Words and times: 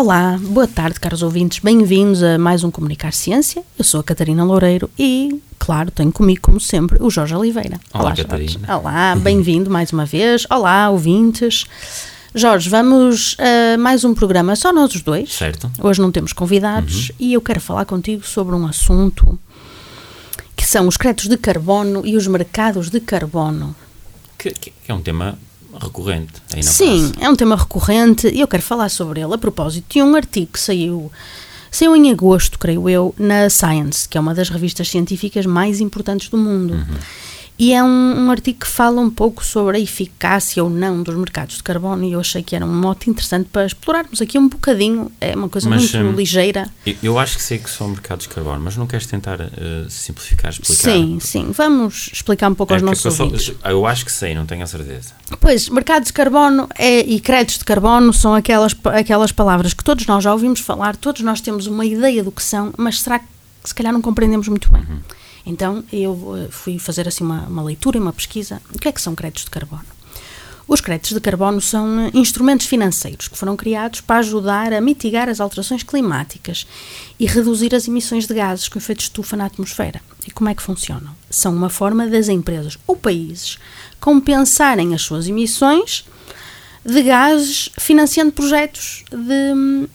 Olá, 0.00 0.38
boa 0.40 0.66
tarde, 0.66 0.98
caros 0.98 1.22
ouvintes. 1.22 1.58
Bem-vindos 1.58 2.22
a 2.22 2.38
mais 2.38 2.64
um 2.64 2.70
Comunicar 2.70 3.12
Ciência. 3.12 3.62
Eu 3.78 3.84
sou 3.84 4.00
a 4.00 4.02
Catarina 4.02 4.42
Loureiro 4.42 4.88
e, 4.98 5.42
claro, 5.58 5.90
tenho 5.90 6.10
comigo, 6.10 6.40
como 6.40 6.58
sempre, 6.58 6.96
o 7.02 7.10
Jorge 7.10 7.34
Oliveira. 7.34 7.78
Olá, 7.92 8.16
Catarina. 8.16 8.50
Jorge. 8.50 8.72
Olá, 8.72 9.14
bem-vindo 9.14 9.68
mais 9.68 9.92
uma 9.92 10.06
vez. 10.06 10.46
Olá, 10.48 10.88
ouvintes. 10.88 11.66
Jorge, 12.34 12.70
vamos 12.70 13.36
a 13.38 13.76
mais 13.76 14.02
um 14.02 14.14
programa 14.14 14.56
só 14.56 14.72
nós 14.72 14.94
os 14.94 15.02
dois. 15.02 15.34
Certo. 15.34 15.70
Hoje 15.78 16.00
não 16.00 16.10
temos 16.10 16.32
convidados 16.32 17.12
e 17.20 17.34
eu 17.34 17.42
quero 17.42 17.60
falar 17.60 17.84
contigo 17.84 18.26
sobre 18.26 18.54
um 18.54 18.66
assunto 18.66 19.38
que 20.56 20.64
são 20.66 20.88
os 20.88 20.96
créditos 20.96 21.28
de 21.28 21.36
carbono 21.36 22.06
e 22.06 22.16
os 22.16 22.26
mercados 22.26 22.88
de 22.88 23.00
carbono. 23.00 23.76
Que, 24.38 24.50
que 24.54 24.72
é 24.88 24.94
um 24.94 25.02
tema 25.02 25.38
recorrente 25.78 26.32
Sim, 26.62 27.12
é 27.20 27.28
um 27.28 27.36
tema 27.36 27.56
recorrente 27.56 28.28
e 28.28 28.40
eu 28.40 28.48
quero 28.48 28.62
falar 28.62 28.88
sobre 28.88 29.20
ele 29.20 29.34
a 29.34 29.38
propósito 29.38 29.92
de 29.92 30.02
um 30.02 30.14
artigo 30.14 30.52
que 30.52 30.60
saiu, 30.60 31.10
saiu 31.70 31.94
em 31.94 32.10
agosto, 32.10 32.58
creio 32.58 32.88
eu, 32.88 33.14
na 33.18 33.48
Science, 33.50 34.08
que 34.08 34.18
é 34.18 34.20
uma 34.20 34.34
das 34.34 34.48
revistas 34.48 34.88
científicas 34.88 35.46
mais 35.46 35.80
importantes 35.80 36.28
do 36.28 36.36
mundo. 36.36 36.74
E 37.62 37.74
é 37.74 37.84
um, 37.84 38.24
um 38.24 38.30
artigo 38.30 38.60
que 38.60 38.66
fala 38.66 39.02
um 39.02 39.10
pouco 39.10 39.44
sobre 39.44 39.76
a 39.76 39.80
eficácia 39.80 40.64
ou 40.64 40.70
não 40.70 41.02
dos 41.02 41.14
mercados 41.14 41.56
de 41.58 41.62
carbono 41.62 42.02
e 42.04 42.12
eu 42.12 42.20
achei 42.20 42.42
que 42.42 42.56
era 42.56 42.64
um 42.64 42.74
mote 42.74 43.10
interessante 43.10 43.50
para 43.52 43.66
explorarmos 43.66 44.22
aqui 44.22 44.38
um 44.38 44.48
bocadinho. 44.48 45.12
É 45.20 45.36
uma 45.36 45.46
coisa 45.46 45.68
Mas, 45.68 45.92
muito 45.92 46.08
hum, 46.08 46.16
ligeira. 46.16 46.70
Eu, 47.02 47.18
acho 47.18 47.36
que 47.36 47.42
sei 47.42 47.58
que 47.58 47.68
são 47.68 47.88
mercados 47.88 48.26
de 48.26 48.32
carbono, 48.34 48.62
mas 48.64 48.78
não 48.78 48.86
queres 48.86 49.04
tentar 49.06 49.38
eh, 49.42 49.84
simplificar, 49.90 50.52
explicar? 50.52 50.90
Sim, 50.90 51.18
sim. 51.20 51.50
Vamos 51.52 52.08
explicar 52.10 52.48
um 52.50 52.54
pouco 52.54 52.72
É 52.72 52.76
aos 52.76 52.82
nossos 52.82 53.04
eu, 53.04 53.10
só- 53.10 53.24
ouvintes. 53.24 53.52
eu 53.62 53.84
acho 53.86 54.06
que 54.06 54.12
sei, 54.12 54.34
não 54.34 54.46
tenho 54.46 54.62
a 54.62 54.66
certeza. 54.66 55.10
Pois, 55.38 55.68
mercados 55.68 56.06
de 56.06 56.14
carbono 56.14 56.66
é- 56.78 57.00
e 57.00 57.20
créditos 57.20 57.58
de 57.58 57.64
carbono 57.66 58.10
são 58.14 58.34
aquelas, 58.34 58.74
aquelas 58.86 59.32
palavras 59.32 59.74
que 59.74 59.84
todos 59.84 60.06
nós 60.06 60.24
já 60.24 60.32
ouvimos 60.32 60.60
falar, 60.60 60.96
todos 60.96 61.20
nós 61.20 61.42
temos 61.42 61.66
uma 61.66 61.84
ideia 61.84 62.24
do 62.24 62.32
que 62.32 62.42
são, 62.42 62.72
mas 62.78 63.02
será 63.02 63.18
que 63.18 63.26
se 63.64 63.74
calhar 63.74 63.92
não 63.92 64.00
compreendemos 64.00 64.48
muito 64.48 64.72
bem? 64.72 64.82
Então 65.44 65.84
eu 65.92 66.36
eh, 66.36 66.48
fui 66.50 66.78
fazer 66.78 67.08
assim 67.08 67.24
uma, 67.24 67.42
uma 67.42 67.62
leitura 67.62 67.96
e 67.96 68.00
uma 68.00 68.12
pesquisa. 68.12 68.60
O 68.74 68.78
que 68.78 68.88
é 68.88 68.92
que 68.92 69.00
são 69.00 69.14
créditos 69.14 69.44
de 69.44 69.50
carbono? 69.50 69.84
Os 70.70 70.80
créditos 70.80 71.14
de 71.14 71.20
carbono 71.20 71.60
são 71.60 72.00
eh, 72.00 72.10
instrumentos 72.14 72.66
financeiros 72.66 73.26
que 73.26 73.36
foram 73.36 73.56
criados 73.56 74.00
para 74.00 74.20
ajudar 74.20 74.72
a 74.72 74.80
mitigar 74.80 75.28
as 75.28 75.40
alterações 75.40 75.82
climáticas 75.82 76.64
e 77.18 77.26
reduzir 77.26 77.74
as 77.74 77.88
emissões 77.88 78.26
de 78.26 78.34
gases 78.34 78.68
com 78.68 78.78
efeito 78.78 78.98
de 78.98 79.04
estufa 79.04 79.36
na 79.36 79.46
atmosfera. 79.46 80.00
E 80.26 80.30
como 80.30 80.48
é 80.48 80.54
que 80.54 80.62
funcionam? 80.62 81.12
São 81.28 81.52
uma 81.52 81.68
forma 81.68 82.06
das 82.06 82.28
empresas 82.28 82.78
ou 82.86 82.94
países 82.94 83.58
compensarem 83.98 84.94
as 84.94 85.02
suas 85.02 85.26
emissões 85.26 86.04
de 86.84 87.02
gases 87.02 87.68
financiando 87.76 88.30
projetos 88.30 89.04
de, 89.10 89.88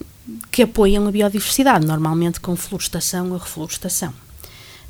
que 0.51 0.63
apoiam 0.63 1.07
a 1.07 1.11
biodiversidade, 1.11 1.85
normalmente 1.85 2.39
com 2.39 2.55
florestação 2.55 3.31
ou 3.31 3.37
reflorestação. 3.37 4.13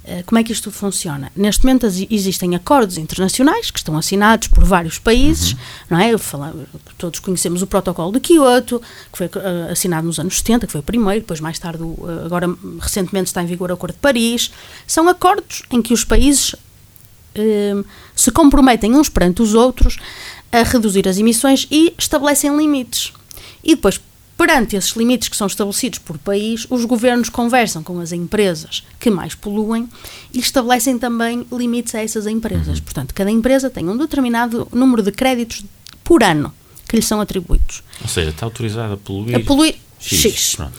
Eh, 0.08 0.22
Como 0.23 0.38
é 0.38 0.44
que 0.44 0.52
isto 0.52 0.70
funciona? 0.72 1.31
Neste 1.36 1.64
momento 1.66 1.88
existem 2.09 2.56
acordos 2.56 2.98
internacionais 2.98 3.72
que 3.72 3.80
estão 3.80 3.98
assinados 3.98 4.47
por 4.47 4.64
vários 4.64 5.00
países, 5.00 5.56
não 5.89 5.97
é? 6.00 6.14
Eu 6.14 6.20
fala- 6.20 6.53
todos 6.97 7.19
conhecemos 7.19 7.62
o 7.63 7.68
protocolo 7.68 8.12
de 8.12 8.19
Kyoto, 8.19 8.80
que 9.12 9.18
foi 9.18 9.25
eh, 9.34 9.72
assinado 9.72 10.06
nos 10.06 10.19
anos 10.19 10.38
70, 10.38 10.68
que 10.68 10.72
foi 10.72 10.81
o 10.81 10.84
primeiro, 10.84 11.22
depois 11.22 11.40
mais 11.40 11.57
tarde, 11.57 11.81
eh, 11.84 12.25
agora 12.25 12.47
recentemente 12.80 13.28
está 13.28 13.41
em 13.41 13.47
vigor 13.47 13.72
o 13.72 13.74
Acordo 13.74 13.94
de 13.94 14.00
Paris. 14.00 14.52
São 14.85 15.09
acordos 15.09 15.63
em 15.72 15.81
que 15.81 15.91
os 15.94 16.03
países 16.03 16.56
eh, 17.34 17.74
se 18.16 18.30
comprometem 18.31 18.94
uns 18.96 19.09
perante 19.09 19.41
os 19.41 19.53
outros 19.56 19.97
a 20.51 20.62
reduzir 20.63 21.07
as 21.07 21.18
emissões 21.18 21.68
e 21.72 21.94
estabelecem 21.97 22.56
limites. 22.56 23.12
E 23.63 23.74
depois, 23.75 24.00
perante 24.38 24.75
esses 24.75 24.91
limites 24.91 25.28
que 25.29 25.35
são 25.38 25.47
estabelecidos 25.47 26.00
por 26.00 26.18
país, 26.18 26.68
os 26.69 26.84
governos 26.85 27.29
conversam 27.29 27.81
com 27.84 28.00
as 28.00 28.12
empresas 28.12 28.84
que 29.00 29.09
mais 29.09 29.34
poluem 29.35 29.88
e 30.34 30.40
estabelecem 30.40 31.00
também 31.00 31.46
limites 31.51 31.96
a 31.96 32.01
essas 32.01 32.28
empresas. 32.28 32.79
Portanto, 32.79 33.13
cada 33.13 33.31
empresa 33.31 33.69
tem 33.69 33.88
um 33.88 33.97
determinado 33.97 34.68
número 34.74 35.01
de 35.01 35.12
créditos 35.12 35.63
por 36.03 36.22
ano 36.24 36.53
que 36.88 36.95
lhe 36.95 37.01
são 37.01 37.19
atribuídos. 37.22 37.81
Ou 38.01 38.07
seja, 38.07 38.29
está 38.29 38.45
autorizado 38.45 38.94
a 38.94 38.97
poluir, 38.97 39.35
A 39.38 39.40
poluir 39.40 39.75
X. 40.00 40.19
X. 40.19 40.56
Pronto. 40.56 40.74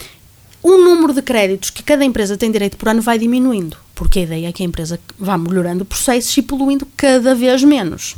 o 0.63 0.79
número 0.79 1.13
de 1.15 1.23
créditos 1.23 1.71
que 1.71 1.83
cada 1.83 2.05
empresa 2.05 2.37
tem 2.37 2.51
direito 2.53 2.77
por 2.77 2.89
ano 2.89 3.01
vai 3.03 3.19
diminuindo, 3.19 3.77
porque 3.95 4.21
a 4.21 4.23
ideia 4.23 4.49
é 4.49 4.53
que 4.53 4.63
a 4.63 4.67
empresa 4.67 5.01
vá 5.19 5.37
melhorando 5.39 5.85
processos 5.85 6.37
e 6.37 6.43
poluindo 6.43 6.87
cada 6.97 7.35
vez 7.35 7.63
menos. 7.65 8.15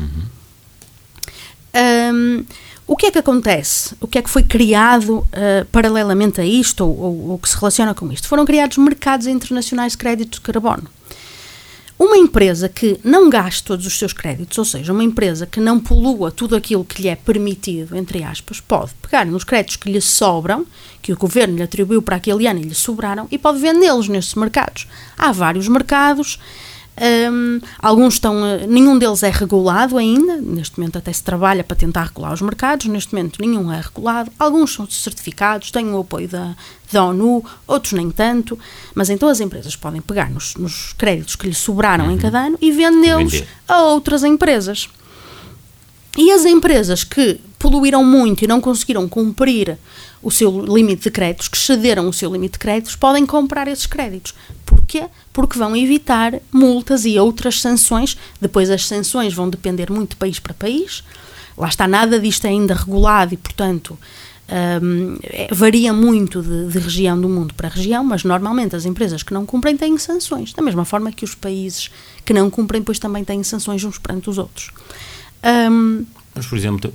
Hum, 1.74 2.44
o 2.88 2.96
que 2.96 3.06
é 3.06 3.10
que 3.10 3.18
acontece? 3.18 3.94
O 4.00 4.08
que 4.08 4.18
é 4.18 4.22
que 4.22 4.30
foi 4.30 4.42
criado 4.42 5.24
ah, 5.32 5.66
paralelamente 5.70 6.40
a 6.40 6.44
isto 6.44 6.84
ou, 6.84 6.98
ou, 6.98 7.30
ou 7.30 7.38
que 7.38 7.48
se 7.48 7.56
relaciona 7.56 7.94
com 7.94 8.10
isto? 8.10 8.26
Foram 8.26 8.46
criados 8.46 8.78
mercados 8.78 9.26
internacionais 9.26 9.92
de 9.92 9.98
créditos 9.98 10.38
de 10.38 10.44
carbono. 10.44 10.88
Uma 11.98 12.16
empresa 12.16 12.68
que 12.68 12.98
não 13.02 13.28
gaste 13.28 13.64
todos 13.64 13.84
os 13.84 13.98
seus 13.98 14.12
créditos, 14.12 14.56
ou 14.56 14.64
seja, 14.64 14.92
uma 14.92 15.02
empresa 15.02 15.46
que 15.46 15.58
não 15.58 15.80
polua 15.80 16.30
tudo 16.30 16.54
aquilo 16.54 16.84
que 16.84 17.02
lhe 17.02 17.08
é 17.08 17.16
permitido, 17.16 17.96
entre 17.96 18.22
aspas, 18.22 18.60
pode 18.60 18.92
pegar 19.02 19.26
nos 19.26 19.42
créditos 19.42 19.76
que 19.76 19.90
lhe 19.90 20.00
sobram, 20.00 20.64
que 21.02 21.12
o 21.12 21.16
governo 21.16 21.56
lhe 21.56 21.62
atribuiu 21.62 22.00
para 22.00 22.14
aquele 22.14 22.46
ano 22.46 22.60
e 22.60 22.62
lhe 22.62 22.74
sobraram, 22.74 23.26
e 23.32 23.36
pode 23.36 23.58
vendê-los 23.58 24.08
nestes 24.08 24.36
mercados. 24.36 24.86
Há 25.18 25.32
vários 25.32 25.66
mercados, 25.66 26.38
hum, 27.30 27.60
alguns 27.78 28.14
estão, 28.14 28.44
eh, 28.44 28.66
nenhum 28.66 28.98
deles 28.98 29.22
é 29.22 29.30
regulado 29.30 29.96
ainda, 29.96 30.36
neste 30.36 30.78
momento 30.78 30.98
até 30.98 31.12
se 31.12 31.22
trabalha 31.22 31.62
para 31.62 31.76
tentar 31.76 32.04
regular 32.04 32.32
os 32.32 32.40
mercados, 32.40 32.86
neste 32.86 33.14
momento 33.14 33.40
nenhum 33.40 33.72
é 33.72 33.80
regulado, 33.80 34.30
alguns 34.38 34.74
são 34.74 34.88
certificados, 34.88 35.70
têm 35.70 35.92
o 35.92 36.00
apoio 36.00 36.28
da, 36.28 36.56
da 36.92 37.04
ONU, 37.04 37.44
outros 37.66 37.92
nem 37.92 38.10
tanto, 38.10 38.58
mas 38.94 39.10
então 39.10 39.28
as 39.28 39.40
empresas 39.40 39.76
podem 39.76 40.00
pegar 40.00 40.30
nos, 40.30 40.54
nos 40.56 40.92
créditos 40.92 41.36
que 41.36 41.46
lhe 41.46 41.54
sobraram 41.54 42.10
em 42.10 42.18
cada 42.18 42.46
ano 42.46 42.58
e 42.60 42.72
vendê-los 42.72 43.42
a 43.66 43.82
outras 43.82 44.24
empresas. 44.24 44.88
E 46.16 46.32
as 46.32 46.44
empresas 46.44 47.04
que 47.04 47.40
poluíram 47.58 48.04
muito 48.04 48.44
e 48.44 48.48
não 48.48 48.60
conseguiram 48.60 49.08
cumprir 49.08 49.78
o 50.22 50.30
seu 50.30 50.64
limite 50.64 51.04
de 51.04 51.10
créditos, 51.10 51.48
que 51.48 51.58
cederam 51.58 52.08
o 52.08 52.12
seu 52.12 52.32
limite 52.32 52.52
de 52.54 52.58
créditos, 52.58 52.96
podem 52.96 53.24
comprar 53.24 53.68
esses 53.68 53.86
créditos. 53.86 54.34
Porquê? 54.88 55.06
Porque 55.34 55.58
vão 55.58 55.76
evitar 55.76 56.40
multas 56.50 57.04
e 57.04 57.18
outras 57.18 57.60
sanções. 57.60 58.16
Depois 58.40 58.70
as 58.70 58.86
sanções 58.86 59.34
vão 59.34 59.50
depender 59.50 59.90
muito 59.90 60.10
de 60.10 60.16
país 60.16 60.38
para 60.38 60.54
país. 60.54 61.04
Lá 61.58 61.68
está, 61.68 61.86
nada 61.86 62.18
disto 62.18 62.46
é 62.46 62.48
ainda 62.48 62.72
regulado 62.74 63.34
e, 63.34 63.36
portanto, 63.36 63.98
hum, 64.82 65.18
é- 65.22 65.48
varia 65.52 65.92
muito 65.92 66.40
de, 66.40 66.68
de 66.72 66.78
região 66.78 67.20
do 67.20 67.28
mundo 67.28 67.52
para 67.52 67.68
região, 67.68 68.02
mas 68.02 68.24
normalmente 68.24 68.74
as 68.76 68.86
empresas 68.86 69.22
que 69.22 69.34
não 69.34 69.44
cumprem 69.44 69.76
têm 69.76 69.98
sanções. 69.98 70.54
Da 70.54 70.62
mesma 70.62 70.86
forma 70.86 71.12
que 71.12 71.22
os 71.24 71.34
países 71.34 71.90
que 72.24 72.32
não 72.32 72.48
cumprem, 72.48 72.82
pois 72.82 72.98
também 72.98 73.22
têm 73.24 73.42
sanções 73.42 73.84
uns 73.84 73.98
perante 73.98 74.30
os 74.30 74.38
outros. 74.38 74.70
Hum, 75.70 76.06
Mas, 76.34 76.46
por 76.46 76.56
exemplo, 76.56 76.94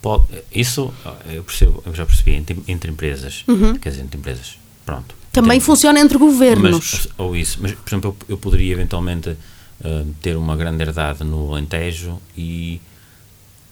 pode, 0.00 0.24
isso 0.54 0.94
eu 1.32 1.42
percebo, 1.42 1.82
eu 1.84 1.94
já 1.94 2.06
percebi 2.06 2.32
entre, 2.34 2.62
entre 2.68 2.90
empresas, 2.92 3.42
quer 3.80 3.88
dizer, 3.90 4.02
entre 4.02 4.18
empresas, 4.20 4.56
pronto. 4.86 5.16
Também 5.34 5.56
Entre- 5.56 5.66
funciona 5.66 6.00
entre 6.00 6.16
governos. 6.16 6.70
Mas, 7.04 7.08
ou 7.18 7.36
isso, 7.36 7.58
mas 7.60 7.72
por 7.72 7.88
exemplo, 7.90 8.16
eu, 8.28 8.34
eu 8.34 8.38
poderia 8.38 8.72
eventualmente 8.72 9.36
ah, 9.84 10.04
ter 10.22 10.36
uma 10.36 10.56
grande 10.56 10.82
herdade 10.82 11.22
no 11.24 11.50
Alentejo 11.52 12.18
e 12.36 12.80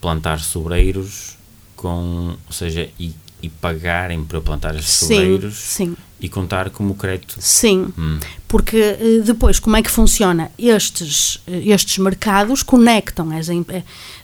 plantar 0.00 0.40
sobreiros 0.40 1.36
com, 1.76 2.36
ou 2.46 2.52
seja, 2.52 2.88
e, 2.98 3.12
e 3.42 3.48
pagarem 3.48 4.24
para 4.24 4.40
plantar 4.40 4.74
esses 4.76 4.90
Sim, 4.90 5.06
sobreiros 5.06 5.54
sim. 5.56 5.96
e 6.20 6.28
contar 6.28 6.70
como 6.70 6.94
crédito. 6.94 7.36
Sim, 7.40 7.92
Hum. 7.98 8.18
porque 8.48 8.76
eh, 8.76 9.22
depois 9.24 9.58
como 9.58 9.76
é 9.76 9.82
que 9.82 9.90
funciona? 9.90 10.50
Estes, 10.58 11.40
eh, 11.46 11.62
estes 11.70 11.98
mercados 11.98 12.62
conectam, 12.62 13.30
as, 13.36 13.48
em- 13.48 13.64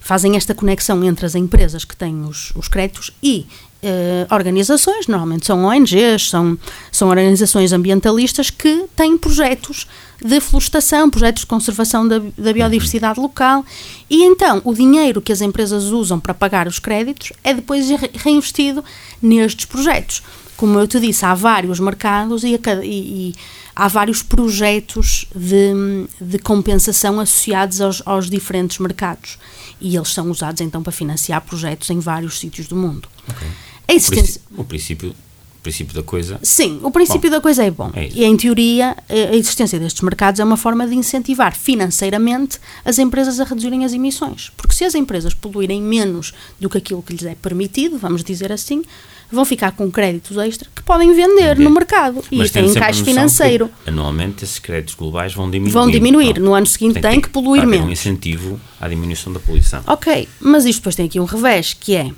fazem 0.00 0.36
esta 0.36 0.54
conexão 0.54 1.02
entre 1.04 1.26
as 1.26 1.34
empresas 1.34 1.84
que 1.84 1.96
têm 1.96 2.22
os, 2.24 2.52
os 2.56 2.68
créditos 2.68 3.10
e 3.22 3.46
eh, 3.82 4.26
organizações, 4.30 5.06
normalmente 5.06 5.46
são 5.46 5.64
ONGs, 5.64 6.30
são, 6.30 6.58
são 6.90 7.08
organizações 7.08 7.72
ambientalistas 7.72 8.50
que 8.50 8.86
têm 8.96 9.16
projetos 9.16 9.86
de 10.24 10.40
florestação, 10.40 11.08
projetos 11.08 11.42
de 11.42 11.46
conservação 11.46 12.06
da, 12.08 12.18
da 12.36 12.52
biodiversidade 12.52 13.20
local 13.20 13.64
e 14.10 14.24
então 14.24 14.60
o 14.64 14.74
dinheiro 14.74 15.22
que 15.22 15.32
as 15.32 15.40
empresas 15.40 15.84
usam 15.84 16.18
para 16.18 16.34
pagar 16.34 16.66
os 16.66 16.80
créditos 16.80 17.32
é 17.44 17.54
depois 17.54 17.88
re- 17.88 18.10
reinvestido 18.14 18.84
nestes 19.22 19.64
projetos. 19.64 20.22
como 20.56 20.76
eu 20.76 20.88
te 20.88 20.98
disse, 20.98 21.24
há 21.24 21.34
vários 21.34 21.78
mercados 21.78 22.42
e, 22.42 22.48
e, 22.82 22.84
e 22.84 23.34
há 23.76 23.86
vários 23.86 24.24
projetos 24.24 25.26
de, 25.32 25.72
de 26.20 26.36
compensação 26.40 27.20
associados 27.20 27.80
aos, 27.80 28.02
aos, 28.04 28.28
diferentes 28.28 28.78
mercados. 28.80 29.38
E 29.80 29.94
eles 29.94 30.12
são 30.12 30.28
usados 30.28 30.60
então 30.60 30.82
para 30.82 30.90
financiar 30.92 31.40
projetos 31.42 31.88
em 31.90 32.00
vários 32.00 32.40
sítios 32.40 32.66
do 32.66 32.74
mundo. 32.74 33.08
Okay. 33.30 33.48
A 33.88 33.94
existência... 33.94 34.40
O 34.56 34.64
princípio 34.64 35.14
o 35.58 35.60
princípio 35.60 35.92
da 35.92 36.04
coisa. 36.04 36.38
Sim, 36.40 36.78
o 36.84 36.90
princípio 36.90 37.28
bom, 37.28 37.36
da 37.36 37.40
coisa 37.40 37.64
é 37.64 37.70
bom. 37.70 37.90
É 37.94 38.08
e 38.14 38.24
em 38.24 38.36
teoria, 38.36 38.96
a 39.08 39.34
existência 39.34 39.78
destes 39.78 40.02
mercados 40.02 40.38
é 40.40 40.44
uma 40.44 40.56
forma 40.56 40.86
de 40.86 40.94
incentivar 40.94 41.54
financeiramente 41.54 42.60
as 42.84 42.98
empresas 42.98 43.40
a 43.40 43.44
reduzirem 43.44 43.84
as 43.84 43.92
emissões. 43.92 44.52
Porque 44.56 44.72
se 44.72 44.84
as 44.84 44.94
empresas 44.94 45.34
poluírem 45.34 45.82
menos 45.82 46.32
do 46.60 46.70
que 46.70 46.78
aquilo 46.78 47.02
que 47.02 47.12
lhes 47.12 47.24
é 47.24 47.34
permitido, 47.34 47.98
vamos 47.98 48.22
dizer 48.22 48.52
assim, 48.52 48.84
vão 49.32 49.44
ficar 49.44 49.72
com 49.72 49.90
créditos 49.90 50.36
extra 50.36 50.70
que 50.74 50.82
podem 50.82 51.12
vender 51.12 51.58
no 51.58 51.70
mercado. 51.70 52.22
E 52.30 52.38
Mas 52.38 52.52
tem 52.52 52.64
encaixe 52.64 53.02
financeiro. 53.02 53.68
Anualmente 53.84 54.44
esses 54.44 54.60
créditos 54.60 54.94
globais 54.94 55.34
vão 55.34 55.50
diminuir. 55.50 55.72
Vão 55.72 55.90
diminuir. 55.90 56.30
Então, 56.30 56.44
no 56.44 56.54
ano 56.54 56.66
seguinte 56.66 56.94
tem, 56.94 57.02
tem 57.02 57.20
que, 57.20 57.26
que 57.26 57.32
poluir 57.32 57.66
menos. 57.66 57.88
um 57.88 57.90
incentivo 57.90 58.60
à 58.80 58.88
diminuição 58.88 59.32
da 59.32 59.40
poluição. 59.40 59.82
Ok, 59.88 60.28
mas 60.40 60.64
isto 60.64 60.78
depois 60.78 60.94
tem 60.94 61.06
aqui 61.06 61.18
um 61.18 61.24
revés, 61.24 61.74
que 61.74 61.96
é 61.96 62.12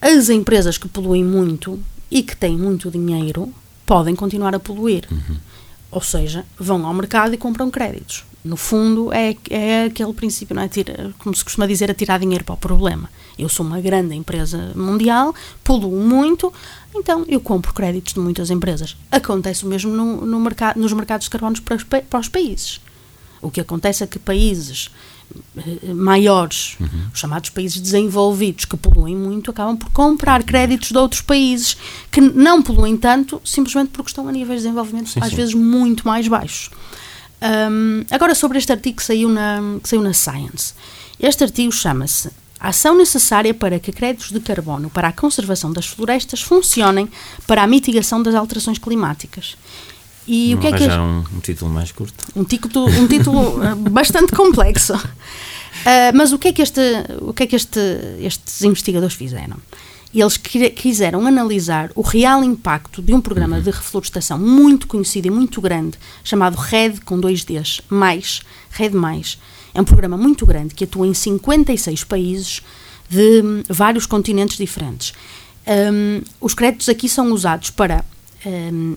as 0.00 0.28
empresas 0.28 0.78
que 0.78 0.88
poluem 0.88 1.24
muito 1.24 1.78
e 2.10 2.22
que 2.22 2.36
têm 2.36 2.56
muito 2.56 2.90
dinheiro 2.90 3.52
podem 3.84 4.14
continuar 4.14 4.54
a 4.54 4.60
poluir. 4.60 5.06
Uhum. 5.10 5.36
Ou 5.90 6.02
seja, 6.02 6.44
vão 6.58 6.84
ao 6.86 6.92
mercado 6.92 7.34
e 7.34 7.38
compram 7.38 7.70
créditos. 7.70 8.24
No 8.44 8.56
fundo, 8.56 9.12
é, 9.12 9.36
é 9.50 9.84
aquele 9.84 10.12
princípio, 10.12 10.54
não 10.54 10.62
é? 10.62 10.68
Tira, 10.68 11.12
como 11.18 11.34
se 11.34 11.42
costuma 11.42 11.66
dizer, 11.66 11.90
a 11.90 11.94
tirar 11.94 12.20
dinheiro 12.20 12.44
para 12.44 12.54
o 12.54 12.58
problema. 12.58 13.10
Eu 13.38 13.48
sou 13.48 13.66
uma 13.66 13.80
grande 13.80 14.14
empresa 14.14 14.72
mundial, 14.76 15.34
poluo 15.64 16.00
muito, 16.00 16.52
então 16.94 17.24
eu 17.28 17.40
compro 17.40 17.72
créditos 17.74 18.14
de 18.14 18.20
muitas 18.20 18.50
empresas. 18.50 18.96
Acontece 19.10 19.64
o 19.64 19.68
mesmo 19.68 19.90
no, 19.90 20.24
no 20.24 20.38
mercado, 20.38 20.78
nos 20.78 20.92
mercados 20.92 21.24
de 21.24 21.30
carbono 21.30 21.60
para 21.60 21.76
os, 21.76 21.82
para 21.82 22.20
os 22.20 22.28
países. 22.28 22.80
O 23.42 23.50
que 23.50 23.60
acontece 23.60 24.04
é 24.04 24.06
que 24.06 24.18
países 24.18 24.90
maiores, 25.94 26.76
uhum. 26.80 26.88
os 27.12 27.18
chamados 27.18 27.50
países 27.50 27.80
desenvolvidos, 27.80 28.64
que 28.64 28.76
poluem 28.76 29.16
muito, 29.16 29.50
acabam 29.50 29.76
por 29.76 29.90
comprar 29.90 30.42
créditos 30.42 30.90
de 30.90 30.98
outros 30.98 31.20
países 31.20 31.76
que 32.10 32.20
não 32.20 32.62
poluem 32.62 32.96
tanto, 32.96 33.40
simplesmente 33.44 33.90
porque 33.90 34.10
estão 34.10 34.28
a 34.28 34.32
níveis 34.32 34.60
de 34.60 34.66
desenvolvimento 34.66 35.10
sim, 35.10 35.20
às 35.20 35.30
sim. 35.30 35.36
vezes 35.36 35.54
muito 35.54 36.06
mais 36.06 36.28
baixos. 36.28 36.70
Um, 37.70 38.04
agora, 38.10 38.34
sobre 38.34 38.58
este 38.58 38.72
artigo 38.72 38.96
que 38.96 39.04
saiu, 39.04 39.28
na, 39.28 39.60
que 39.82 39.88
saiu 39.88 40.02
na 40.02 40.12
Science. 40.12 40.74
Este 41.18 41.44
artigo 41.44 41.72
chama-se 41.72 42.30
Ação 42.58 42.96
necessária 42.96 43.52
para 43.52 43.78
que 43.78 43.92
créditos 43.92 44.30
de 44.30 44.40
carbono 44.40 44.88
para 44.88 45.08
a 45.08 45.12
conservação 45.12 45.72
das 45.72 45.86
florestas 45.86 46.40
funcionem 46.40 47.08
para 47.46 47.62
a 47.62 47.66
mitigação 47.66 48.22
das 48.22 48.34
alterações 48.34 48.78
climáticas. 48.78 49.56
E 50.26 50.50
Não 50.50 50.58
o 50.58 50.60
que 50.60 50.66
é 50.66 50.72
que 50.72 50.84
é? 50.84 51.00
Um, 51.00 51.24
um 51.34 51.40
título 51.40 51.70
mais 51.70 51.92
curto. 51.92 52.24
Um 52.34 52.44
título, 52.44 52.86
um 52.86 53.06
título 53.06 53.62
eh, 53.64 53.74
bastante 53.90 54.32
complexo. 54.32 54.94
Uh, 54.94 56.10
mas 56.14 56.32
o 56.32 56.38
que 56.38 56.48
é 56.48 56.52
que, 56.52 56.62
este, 56.62 56.80
o 57.20 57.32
que, 57.32 57.44
é 57.44 57.46
que 57.46 57.54
este, 57.54 57.80
estes 58.20 58.62
investigadores 58.62 59.14
fizeram? 59.14 59.56
Eles 60.12 60.36
quiseram 60.36 61.26
analisar 61.26 61.90
o 61.94 62.00
real 62.00 62.42
impacto 62.42 63.02
de 63.02 63.12
um 63.12 63.20
programa 63.20 63.56
uhum. 63.56 63.62
de 63.62 63.70
reflorestação 63.70 64.38
muito 64.38 64.86
conhecido 64.86 65.26
e 65.26 65.30
muito 65.30 65.60
grande, 65.60 65.98
chamado 66.24 66.56
RED, 66.56 67.00
com 67.02 67.20
dois 67.20 67.44
Ds, 67.44 67.82
mais, 67.88 68.40
RED+. 68.70 68.96
Mais. 68.96 69.38
É 69.74 69.80
um 69.80 69.84
programa 69.84 70.16
muito 70.16 70.46
grande 70.46 70.74
que 70.74 70.84
atua 70.84 71.06
em 71.06 71.12
56 71.12 72.04
países 72.04 72.62
de 73.10 73.42
um, 73.42 73.62
vários 73.68 74.06
continentes 74.06 74.56
diferentes. 74.56 75.12
Um, 75.66 76.22
os 76.40 76.54
créditos 76.54 76.88
aqui 76.88 77.08
são 77.08 77.30
usados 77.30 77.70
para 77.70 78.04
um, 78.44 78.96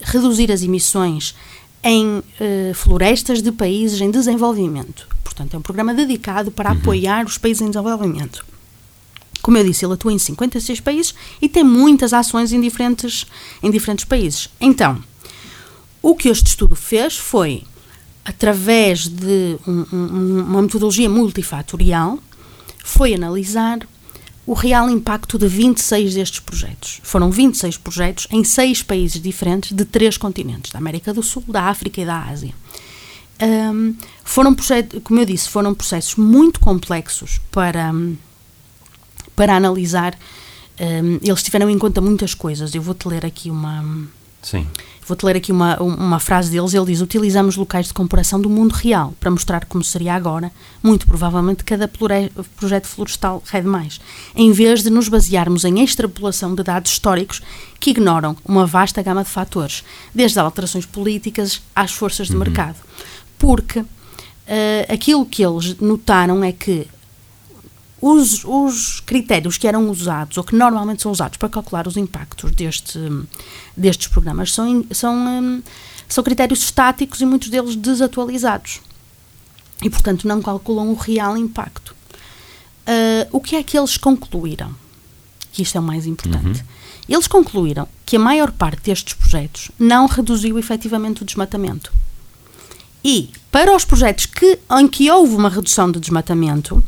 reduzir 0.00 0.50
as 0.52 0.62
emissões 0.62 1.34
em 1.82 2.18
uh, 2.18 2.74
florestas 2.74 3.40
de 3.40 3.52
países 3.52 4.00
em 4.00 4.10
desenvolvimento. 4.10 5.06
Portanto, 5.22 5.54
é 5.54 5.58
um 5.58 5.62
programa 5.62 5.94
dedicado 5.94 6.50
para 6.50 6.72
uhum. 6.72 6.78
apoiar 6.78 7.24
os 7.26 7.38
países 7.38 7.62
em 7.62 7.70
desenvolvimento. 7.70 8.44
Como 9.42 9.56
eu 9.56 9.64
disse, 9.64 9.84
ele 9.84 9.94
atua 9.94 10.12
em 10.12 10.18
56 10.18 10.80
países 10.80 11.14
e 11.40 11.48
tem 11.48 11.62
muitas 11.62 12.12
ações 12.12 12.52
em 12.52 12.60
diferentes, 12.60 13.26
em 13.62 13.70
diferentes 13.70 14.04
países. 14.04 14.48
Então, 14.60 15.02
o 16.02 16.16
que 16.16 16.28
este 16.28 16.48
estudo 16.48 16.74
fez 16.74 17.16
foi, 17.16 17.62
através 18.24 19.06
de 19.06 19.56
um, 19.66 19.86
um, 19.92 20.40
uma 20.48 20.62
metodologia 20.62 21.08
multifatorial, 21.08 22.18
foi 22.82 23.14
analisar 23.14 23.80
o 24.46 24.54
real 24.54 24.88
impacto 24.88 25.36
de 25.38 25.48
26 25.48 26.14
destes 26.14 26.40
projetos. 26.40 27.00
Foram 27.02 27.30
26 27.30 27.78
projetos 27.78 28.28
em 28.30 28.44
seis 28.44 28.80
países 28.80 29.20
diferentes 29.20 29.72
de 29.72 29.84
três 29.84 30.16
continentes, 30.16 30.70
da 30.70 30.78
América 30.78 31.12
do 31.12 31.22
Sul, 31.22 31.42
da 31.48 31.64
África 31.64 32.00
e 32.00 32.06
da 32.06 32.22
Ásia. 32.22 32.54
Um, 33.42 33.94
foram 34.24 34.56
como 35.02 35.20
eu 35.20 35.26
disse, 35.26 35.48
foram 35.48 35.74
processos 35.74 36.14
muito 36.14 36.60
complexos 36.60 37.40
para, 37.50 37.92
para 39.34 39.56
analisar. 39.56 40.16
Um, 40.80 41.18
eles 41.20 41.42
tiveram 41.42 41.68
em 41.68 41.78
conta 41.78 42.00
muitas 42.00 42.32
coisas. 42.32 42.74
Eu 42.74 42.80
vou-te 42.80 43.08
ler 43.08 43.26
aqui 43.26 43.50
uma. 43.50 43.84
Sim. 44.42 44.66
Vou-te 45.06 45.24
ler 45.24 45.36
aqui 45.36 45.52
uma, 45.52 45.80
uma 45.80 46.18
frase 46.18 46.50
deles. 46.50 46.74
Ele 46.74 46.86
diz: 46.86 47.00
Utilizamos 47.00 47.56
locais 47.56 47.86
de 47.86 47.94
comparação 47.94 48.40
do 48.40 48.50
mundo 48.50 48.72
real 48.72 49.14
para 49.20 49.30
mostrar 49.30 49.64
como 49.66 49.84
seria 49.84 50.14
agora, 50.14 50.50
muito 50.82 51.06
provavelmente, 51.06 51.62
cada 51.62 51.86
projeto 51.88 52.86
florestal 52.86 53.42
Red 53.46 53.62
Mais, 53.62 54.00
em 54.34 54.50
vez 54.50 54.82
de 54.82 54.90
nos 54.90 55.08
basearmos 55.08 55.64
em 55.64 55.82
extrapolação 55.82 56.54
de 56.54 56.62
dados 56.64 56.90
históricos 56.90 57.40
que 57.78 57.90
ignoram 57.90 58.36
uma 58.44 58.66
vasta 58.66 59.00
gama 59.00 59.22
de 59.22 59.30
fatores, 59.30 59.84
desde 60.12 60.40
alterações 60.40 60.84
políticas 60.84 61.62
às 61.74 61.92
forças 61.92 62.26
de 62.26 62.32
uhum. 62.32 62.40
mercado. 62.40 62.76
Porque 63.38 63.78
uh, 63.80 63.86
aquilo 64.88 65.24
que 65.24 65.44
eles 65.44 65.78
notaram 65.78 66.42
é 66.42 66.50
que 66.50 66.88
os, 68.00 68.44
os, 68.44 69.00
critérios 69.00 69.56
que 69.56 69.66
eram 69.66 69.88
usados, 69.88 70.36
ou 70.36 70.44
que 70.44 70.54
normalmente 70.54 71.02
são 71.02 71.10
usados 71.10 71.38
para 71.38 71.48
calcular 71.48 71.86
os 71.86 71.96
impactos 71.96 72.52
deste, 72.52 72.98
destes 73.76 74.08
programas, 74.08 74.52
são, 74.52 74.84
são, 74.90 75.14
hum, 75.14 75.62
são 76.08 76.22
critérios 76.22 76.60
estáticos 76.60 77.20
e 77.20 77.26
muitos 77.26 77.48
deles 77.48 77.74
desatualizados. 77.74 78.80
E, 79.82 79.90
portanto, 79.90 80.26
não 80.26 80.40
calculam 80.40 80.90
o 80.90 80.94
real 80.94 81.36
impacto. 81.36 81.94
Uh, 82.86 83.28
o 83.32 83.40
que 83.40 83.56
é 83.56 83.62
que 83.62 83.76
eles 83.76 83.96
concluíram? 83.96 84.74
Que 85.52 85.62
isto 85.62 85.76
é 85.76 85.80
o 85.80 85.82
mais 85.82 86.06
importante. 86.06 86.60
Uhum. 86.60 86.66
Eles 87.08 87.26
concluíram 87.26 87.88
que 88.04 88.16
a 88.16 88.20
maior 88.20 88.52
parte 88.52 88.82
destes 88.82 89.14
projetos 89.14 89.70
não 89.78 90.06
reduziu 90.06 90.58
efetivamente 90.58 91.22
o 91.22 91.24
desmatamento. 91.24 91.92
E, 93.04 93.30
para 93.50 93.74
os 93.74 93.84
projetos 93.84 94.26
que, 94.26 94.58
em 94.78 94.88
que 94.88 95.10
houve 95.10 95.34
uma 95.34 95.48
redução 95.48 95.90
de 95.90 96.00
desmatamento, 96.00 96.82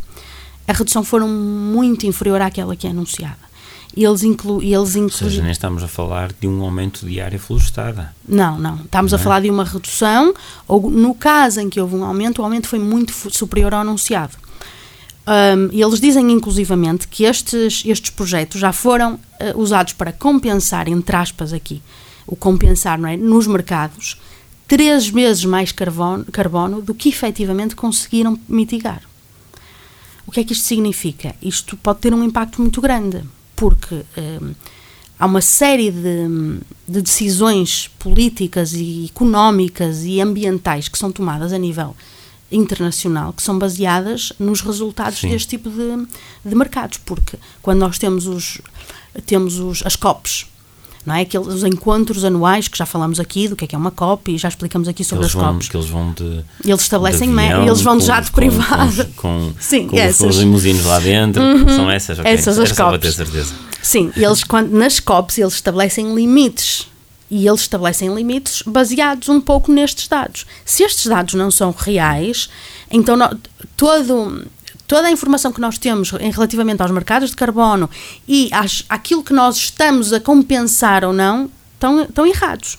a 0.69 0.73
redução 0.73 1.03
foi 1.03 1.21
muito 1.21 2.07
inferior 2.07 2.43
àquela 2.43 2.77
que 2.77 2.87
é 2.87 2.91
anunciada. 2.91 3.49
Eles 3.97 4.23
inclu, 4.23 4.63
eles 4.63 4.95
inclu... 4.95 5.25
Ou 5.25 5.31
seja, 5.31 5.43
nem 5.43 5.51
estamos 5.51 5.83
a 5.83 5.89
falar 5.89 6.31
de 6.39 6.47
um 6.47 6.63
aumento 6.63 7.07
de 7.07 7.21
área 7.21 7.39
florestada. 7.39 8.15
Não, 8.29 8.59
não. 8.59 8.77
Estamos 8.85 9.13
não 9.13 9.19
a 9.19 9.21
é? 9.21 9.25
falar 9.25 9.41
de 9.41 9.51
uma 9.51 9.65
redução, 9.65 10.35
ou 10.69 10.91
no 10.91 11.15
caso 11.15 11.61
em 11.61 11.71
que 11.71 11.81
houve 11.81 11.97
um 11.97 12.05
aumento, 12.05 12.41
o 12.41 12.45
aumento 12.45 12.69
foi 12.69 12.79
muito 12.79 13.13
superior 13.31 13.73
ao 13.73 13.81
anunciado. 13.81 14.37
Um, 15.27 15.69
eles 15.73 16.01
dizem 16.01 16.31
inclusivamente 16.31 17.09
que 17.09 17.25
estes, 17.25 17.83
estes 17.85 18.11
projetos 18.11 18.61
já 18.61 18.73
foram 18.73 19.15
uh, 19.15 19.59
usados 19.59 19.95
para 19.95 20.13
compensar, 20.13 20.87
entre 20.87 21.17
aspas 21.17 21.53
aqui, 21.53 21.83
o 22.27 22.37
compensar 22.37 22.99
não 22.99 23.09
é, 23.09 23.17
nos 23.17 23.47
mercados, 23.47 24.19
três 24.67 25.09
vezes 25.09 25.45
mais 25.45 25.73
carbono, 25.73 26.25
carbono 26.27 26.83
do 26.83 26.95
que 26.95 27.09
efetivamente 27.09 27.75
conseguiram 27.75 28.39
mitigar. 28.47 29.03
O 30.29 30.31
que 30.31 30.41
é 30.41 30.45
que 30.45 30.53
isto 30.53 30.67
significa? 30.67 31.35
Isto 31.41 31.75
pode 31.79 32.01
ter 32.01 32.13
um 32.13 32.23
impacto 32.23 32.61
muito 32.61 32.83
grande, 32.83 33.25
porque 33.57 33.95
um, 33.95 34.55
há 35.19 35.25
uma 35.25 35.41
série 35.41 35.91
de, 35.91 36.61
de, 36.87 37.01
decisões 37.01 37.89
políticas 37.99 38.75
e 38.75 39.07
económicas 39.07 40.05
e 40.05 40.21
ambientais 40.21 40.87
que 40.87 40.99
são 40.99 41.11
tomadas 41.11 41.51
a 41.51 41.57
nível 41.57 41.97
internacional 42.53 43.33
que 43.33 43.43
são 43.43 43.59
baseadas 43.59 44.35
nos 44.39 44.61
resultados 44.61 45.19
Sim. 45.19 45.31
deste 45.31 45.49
tipo 45.49 45.71
de, 45.71 46.07
de 46.45 46.55
mercados, 46.55 46.99
porque 46.99 47.39
quando 47.63 47.79
nós 47.79 47.99
temos 47.99 48.27
os 48.27 48.61
temos 49.25 49.59
os, 49.59 49.83
as 49.87 49.97
COPs 49.97 50.45
não 51.05 51.15
é? 51.15 51.23
Aqueles 51.23 51.47
os 51.47 51.65
encontros 51.65 52.25
anuais 52.25 52.69
que 52.69 52.77
já 52.77 52.87
falamos 52.87 53.19
aqui 53.19 53.49
do 53.49 53.57
que 53.57 53.65
é 53.65 53.69
que 53.69 53.75
é 53.75 53.79
uma 53.79 53.91
COP 53.91 54.33
e 54.33 54.39
já 54.39 54.49
explicamos 54.49 54.89
aqui 54.89 55.05
sobre 55.05 55.25
eles 55.25 55.35
as 55.35 55.41
vão, 55.41 55.55
COPs. 55.55 55.69
Que 55.69 55.77
eles 55.77 55.89
vão 55.89 56.13
de 56.13 56.45
Eles 56.65 56.81
estabelecem 56.81 57.31
avião, 57.31 57.67
eles 57.67 57.81
vão 57.81 57.99
de 57.99 58.05
jato 58.05 58.33
privado. 58.33 59.05
Com, 59.17 59.53
com, 59.53 59.53
Sim, 59.61 59.89
com, 59.89 59.97
essas. 59.97 60.19
com 60.19 60.29
os 60.29 60.39
limusinos 60.39 60.85
lá 60.85 60.99
dentro. 60.99 61.43
Uhum. 61.43 61.69
São 61.69 61.91
essas, 61.91 62.19
okay. 62.19 62.33
Essas 62.33 62.59
as 62.59 62.73
COPs. 62.73 63.01
ter 63.01 63.13
certeza. 63.13 63.55
Sim, 63.83 64.13
eles 64.17 64.45
quando, 64.45 64.71
nas 64.71 65.01
COPs 65.01 65.39
eles 65.39 65.55
estabelecem 65.55 66.15
limites 66.15 66.89
e 67.31 67.47
eles 67.47 67.61
estabelecem 67.61 68.15
limites 68.15 68.63
baseados 68.67 69.29
um 69.29 69.41
pouco 69.41 69.71
nestes 69.71 70.09
dados. 70.09 70.47
Se 70.65 70.83
estes 70.83 71.07
dados 71.07 71.35
não 71.35 71.51
são 71.51 71.75
reais, 71.77 72.49
então 72.91 73.17
todo 73.77 74.47
toda 74.89 75.07
a 75.07 75.11
informação 75.13 75.53
que 75.53 75.61
nós 75.61 75.77
temos 75.77 76.13
em 76.19 76.33
relativamente 76.33 76.81
aos 76.81 76.91
mercados 76.91 77.31
de 77.31 77.37
carbono 77.37 77.89
e 78.27 78.49
às, 78.51 78.85
àquilo 78.89 79.23
que 79.23 79.35
nós 79.35 79.57
estamos 79.57 80.15
a 80.15 80.19
compensar 80.19 81.05
ou 81.05 81.13
não, 81.13 81.51
estão, 81.75 82.03
estão 82.03 82.27
errados. 82.27 82.79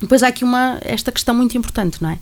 Depois 0.00 0.22
há 0.22 0.28
aqui 0.28 0.44
uma, 0.44 0.78
esta 0.82 1.10
questão 1.10 1.34
muito 1.34 1.56
importante, 1.56 2.00
não 2.00 2.10
é? 2.10 2.18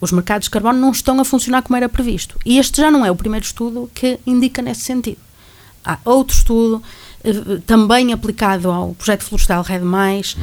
Os 0.00 0.10
mercados 0.10 0.46
de 0.46 0.50
carbono 0.50 0.80
não 0.80 0.90
estão 0.90 1.20
a 1.20 1.24
funcionar 1.24 1.62
como 1.62 1.76
era 1.76 1.88
previsto. 1.88 2.38
E 2.44 2.58
este 2.58 2.80
já 2.80 2.90
não 2.90 3.04
é 3.04 3.10
o 3.10 3.14
primeiro 3.14 3.44
estudo 3.44 3.88
que 3.94 4.18
indica 4.26 4.62
nesse 4.62 4.80
sentido. 4.80 5.18
Há 5.84 5.98
outro 6.04 6.34
estudo, 6.34 6.82
eh, 7.22 7.60
também 7.66 8.12
aplicado 8.12 8.70
ao 8.70 8.94
projeto 8.94 9.22
florestal 9.22 9.62
Red 9.62 9.80
Mais, 9.80 10.34
uhum. 10.34 10.42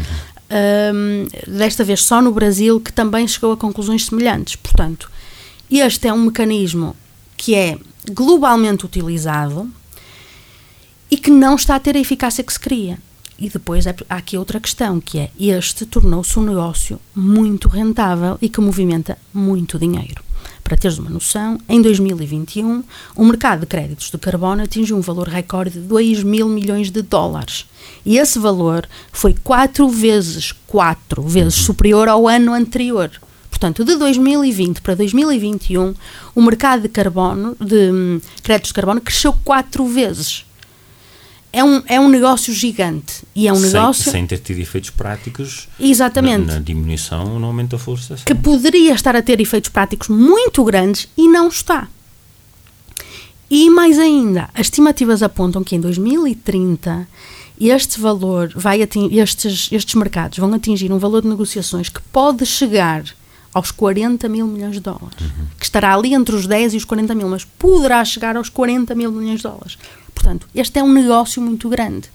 um, 0.95 1.57
desta 1.57 1.83
vez 1.83 2.03
só 2.03 2.21
no 2.21 2.31
Brasil, 2.31 2.79
que 2.79 2.93
também 2.93 3.27
chegou 3.27 3.51
a 3.51 3.57
conclusões 3.57 4.05
semelhantes. 4.05 4.55
Portanto, 4.55 5.09
este 5.69 6.07
é 6.07 6.13
um 6.13 6.25
mecanismo 6.25 6.95
que 7.37 7.55
é 7.55 7.77
globalmente 8.11 8.85
utilizado 8.85 9.71
e 11.09 11.15
que 11.15 11.31
não 11.31 11.55
está 11.55 11.75
a 11.75 11.79
ter 11.79 11.95
a 11.95 11.99
eficácia 11.99 12.43
que 12.43 12.51
se 12.51 12.59
queria. 12.59 12.97
E 13.39 13.49
depois 13.49 13.85
há 13.85 13.93
aqui 14.09 14.35
outra 14.35 14.59
questão, 14.59 14.99
que 14.99 15.19
é 15.19 15.29
este 15.39 15.85
tornou-se 15.85 16.37
um 16.39 16.43
negócio 16.43 16.99
muito 17.15 17.69
rentável 17.69 18.37
e 18.41 18.49
que 18.49 18.59
movimenta 18.59 19.17
muito 19.31 19.77
dinheiro. 19.77 20.23
Para 20.63 20.75
teres 20.75 20.97
uma 20.97 21.09
noção, 21.09 21.59
em 21.69 21.81
2021, 21.81 22.83
o 23.15 23.23
mercado 23.23 23.61
de 23.61 23.67
créditos 23.67 24.09
de 24.09 24.17
carbono 24.17 24.63
atingiu 24.63 24.97
um 24.97 25.01
valor 25.01 25.27
recorde 25.27 25.79
de 25.79 25.79
2 25.79 26.23
mil 26.23 26.49
milhões 26.49 26.89
de 26.89 27.01
dólares. 27.01 27.65
E 28.05 28.17
esse 28.17 28.39
valor 28.39 28.87
foi 29.11 29.35
quatro 29.43 29.87
vezes, 29.87 30.51
quatro 30.65 31.21
vezes 31.21 31.55
superior 31.55 32.09
ao 32.09 32.27
ano 32.27 32.53
anterior. 32.53 33.11
Portanto, 33.49 33.83
de 33.83 33.95
2020 33.95 34.81
para 34.81 34.95
2021, 34.95 35.93
o 36.35 36.41
mercado 36.41 36.83
de 36.83 36.89
carbono, 36.89 37.55
de 37.59 37.91
hum, 37.91 38.21
créditos 38.43 38.69
de 38.69 38.73
carbono, 38.73 39.01
cresceu 39.01 39.33
quatro 39.43 39.85
vezes. 39.87 40.45
É 41.51 41.63
um, 41.63 41.81
é 41.87 41.99
um 41.99 42.09
negócio 42.09 42.53
gigante 42.53 43.23
e 43.33 43.47
é 43.47 43.53
um 43.53 43.59
negócio 43.59 44.03
sem, 44.03 44.13
sem 44.13 44.27
ter 44.27 44.37
tido 44.39 44.59
efeitos 44.59 44.89
práticos 44.89 45.67
exatamente. 45.79 46.45
na, 46.45 46.55
na 46.55 46.59
diminuição 46.59 47.39
no 47.39 47.47
aumento 47.47 47.71
da 47.71 47.79
florestação 47.79 48.25
que 48.25 48.35
poderia 48.35 48.93
estar 48.93 49.15
a 49.15 49.21
ter 49.21 49.39
efeitos 49.39 49.69
práticos 49.69 50.09
muito 50.09 50.63
grandes 50.63 51.07
e 51.17 51.27
não 51.27 51.47
está. 51.47 51.87
E 53.49 53.69
mais 53.69 53.97
ainda 53.97 54.49
as 54.53 54.67
estimativas 54.67 55.23
apontam 55.23 55.63
que 55.63 55.75
em 55.75 55.79
2030 55.79 57.07
este 57.59 57.99
valor 57.99 58.51
vai 58.55 58.83
atingir, 58.83 59.17
estes, 59.17 59.69
estes 59.71 59.95
mercados 59.95 60.37
vão 60.37 60.53
atingir 60.53 60.91
um 60.91 60.99
valor 60.99 61.21
de 61.21 61.29
negociações 61.29 61.89
que 61.89 62.01
pode 62.11 62.45
chegar 62.45 63.03
aos 63.57 63.71
40 63.71 64.29
mil 64.29 64.45
milhões 64.45 64.75
de 64.75 64.81
dólares, 64.81 65.19
uhum. 65.19 65.47
que 65.57 65.65
estará 65.65 65.95
ali 65.95 66.13
entre 66.13 66.35
os 66.35 66.45
10 66.45 66.75
e 66.75 66.77
os 66.77 66.85
40 66.85 67.15
mil, 67.15 67.27
mas 67.27 67.43
poderá 67.43 68.05
chegar 68.05 68.37
aos 68.37 68.49
40 68.49 68.93
mil 68.93 69.11
milhões 69.11 69.37
de 69.37 69.43
dólares. 69.43 69.79
Portanto, 70.13 70.47
este 70.53 70.77
é 70.77 70.83
um 70.83 70.93
negócio 70.93 71.41
muito 71.41 71.67
grande. 71.67 72.07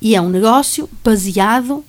E 0.00 0.14
é 0.14 0.20
um 0.20 0.30
negócio 0.30 0.88
baseado 1.04 1.84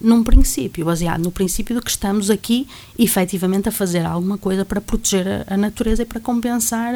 num 0.00 0.22
princípio, 0.22 0.84
baseado 0.84 1.22
no 1.22 1.32
princípio 1.32 1.74
de 1.74 1.82
que 1.82 1.90
estamos 1.90 2.30
aqui 2.30 2.68
efetivamente 2.96 3.68
a 3.68 3.72
fazer 3.72 4.06
alguma 4.06 4.38
coisa 4.38 4.64
para 4.64 4.80
proteger 4.80 5.26
a, 5.48 5.54
a 5.54 5.56
natureza 5.56 6.02
e 6.02 6.06
para 6.06 6.20
compensar 6.20 6.94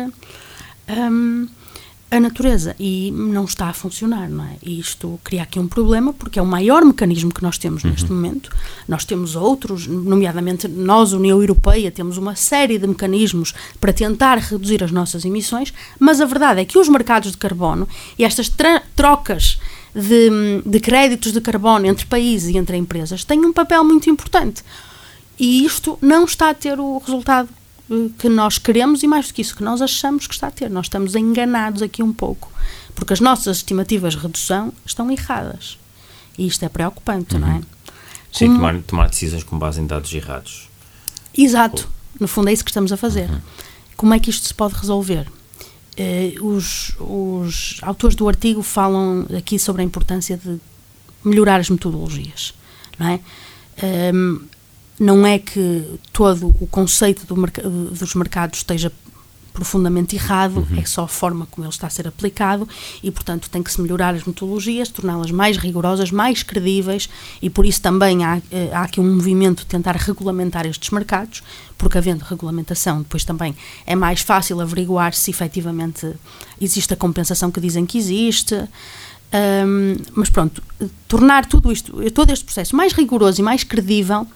um, 0.89 1.49
a 2.11 2.19
natureza 2.19 2.75
e 2.79 3.11
não 3.11 3.45
está 3.45 3.67
a 3.67 3.73
funcionar, 3.73 4.31
não 4.31 4.45
é? 4.45 4.57
E 4.63 4.81
isto 4.81 5.21
cria 5.23 5.43
aqui 5.43 5.59
um 5.59 5.69
problema 5.69 6.13
porque 6.13 6.39
é 6.39 6.43
o 6.43 6.47
maior 6.47 6.83
mecanismo 6.85 7.33
que 7.33 7.43
nós 7.43 7.59
temos 7.59 7.85
uhum. 7.85 7.91
neste 7.91 8.11
momento. 8.11 8.51
Nós 8.87 9.05
temos 9.05 9.37
outros, 9.37 9.87
nomeadamente 9.87 10.67
nós, 10.67 11.13
União 11.13 11.39
Europeia, 11.39 11.91
temos 11.91 12.17
uma 12.17 12.35
série 12.35 12.79
de 12.79 12.87
mecanismos 12.87 13.53
para 13.79 13.93
tentar 13.93 14.39
reduzir 14.39 14.83
as 14.83 14.91
nossas 14.91 15.25
emissões, 15.25 15.73
mas 15.99 16.21
a 16.21 16.25
verdade 16.25 16.61
é 16.61 16.65
que 16.65 16.79
os 16.79 16.89
mercados 16.89 17.33
de 17.33 17.37
carbono 17.37 17.87
e 18.19 18.25
estas 18.25 18.51
trocas 18.97 19.59
de, 19.95 20.63
de 20.65 20.81
créditos 20.81 21.33
de 21.33 21.41
carbono 21.43 21.87
entre 21.87 22.07
países 22.07 22.55
e 22.55 22.57
entre 22.57 22.77
empresas 22.77 23.23
têm 23.23 23.45
um 23.45 23.53
papel 23.53 23.85
muito 23.85 24.09
importante. 24.09 24.63
E 25.39 25.65
isto 25.65 25.99
não 26.01 26.25
está 26.25 26.51
a 26.51 26.55
ter 26.55 26.81
o 26.81 26.99
resultado 26.99 27.49
que 28.19 28.29
nós 28.29 28.59
queremos 28.59 29.03
e 29.03 29.07
mais 29.07 29.29
do 29.29 29.35
que 29.35 29.43
isso, 29.43 29.57
que 29.57 29.63
nós 29.63 29.81
achamos 29.81 30.27
que 30.27 30.35
está 30.35 30.49
a 30.49 30.51
ter. 30.51 30.71
Nós 30.71 30.87
estamos 30.87 31.15
enganados 31.15 31.81
aqui 31.83 32.03
um 32.03 32.13
pouco, 32.13 32.53
porque 32.95 33.13
as 33.13 33.21
nossas 33.21 33.59
estimativas 33.59 34.15
de 34.15 34.21
redução 34.21 34.73
estão 34.85 35.11
erradas. 35.11 35.79
E 36.37 36.47
isto 36.47 36.65
é 36.65 36.69
preocupante, 36.69 37.35
uhum. 37.35 37.41
não 37.41 37.49
é? 37.49 37.55
Uhum. 37.55 37.63
Sim, 38.33 38.47
Como... 38.47 38.59
tomar, 38.59 38.83
tomar, 38.83 39.09
decisões 39.09 39.43
com 39.43 39.59
base 39.59 39.81
em 39.81 39.87
dados 39.87 40.13
errados. 40.13 40.69
Exato. 41.37 41.89
No 42.21 42.29
fundo 42.29 42.51
é 42.51 42.53
isso 42.53 42.65
que 42.65 42.71
estamos 42.71 42.93
a 42.93 42.97
fazer. 42.97 43.31
Uhum. 43.31 43.41
Como 43.97 44.15
é 44.15 44.21
que 44.21 44.31
isto 44.31 44.47
se 44.47 44.55
pode 44.55 44.75
resolver? 44.75 45.27
Uh, 45.99 46.47
os, 46.47 46.93
os 47.01 47.79
autores 47.83 48.15
do 48.15 48.29
artigo 48.29 48.63
falam 48.63 49.27
aqui 49.37 49.59
sobre 49.59 49.83
a 49.83 49.85
importância 49.85 50.37
de 50.37 50.61
melhorar 51.25 51.59
as 51.59 51.69
metodologias, 51.69 52.55
não 52.99 53.09
é? 53.09 53.21
Um, 53.83 53.87
ehm, 53.87 54.41
não 54.99 55.27
é 55.27 55.39
que 55.39 55.85
todo 56.13 56.49
o 56.61 56.67
conceito 56.67 57.27
do 57.27 57.37
merc 57.37 57.59
dos 57.61 58.15
mercados 58.15 58.59
esteja 58.59 58.93
profundamente 59.59 60.15
errado, 60.15 60.59
uhum. 60.71 60.79
é 60.79 60.85
só 60.85 61.03
a 61.03 61.09
forma 61.09 61.45
como 61.51 61.65
ele 61.65 61.73
está 61.73 61.89
a 61.89 61.91
ser 61.91 62.07
aplicado 62.07 62.67
e, 63.03 63.11
portanto, 63.11 63.51
tem 63.51 63.61
que 63.61 63.73
se 63.73 63.81
melhorar 63.81 64.15
as 64.15 64.23
metodologias, 64.23 64.89
torná-las 64.89 65.33
mais 65.33 65.57
rigorosas, 65.57 66.13
mais 66.13 66.45
credíveis 66.45 67.09
e 67.43 67.51
por 67.51 67.67
isso 67.67 67.83
também 67.83 68.25
há, 68.25 68.41
eh, 68.53 68.71
há 68.73 68.83
aqui 68.83 69.01
um 69.01 69.17
movimento 69.17 69.61
de 69.61 69.67
tentar 69.67 69.97
regulamentar 69.97 70.65
estes 70.65 70.91
mercados, 70.91 71.43
porque 71.77 71.99
havendo 71.99 72.23
regulamentação, 72.23 73.03
depois 73.03 73.25
também 73.25 73.53
é 73.85 73.97
mais 73.97 74.21
fácil 74.21 74.61
averiguar 74.61 75.13
se 75.13 75.29
efetivamente 75.29 76.09
existe 76.61 76.95
a 76.95 76.97
compensação 76.97 77.51
que 77.51 77.61
dizem 77.61 77.85
que 77.85 77.99
existe. 77.99 78.55
Um, 79.31 79.97
mas 80.15 80.31
pronto, 80.31 80.63
tornar 81.07 81.45
tudo 81.47 81.71
isto, 81.71 81.93
todo 82.13 82.31
este 82.31 82.45
processo 82.45 82.75
mais 82.77 82.93
rigoroso 82.93 83.41
e 83.41 83.45
mais 83.45 83.63
credível 83.65 84.27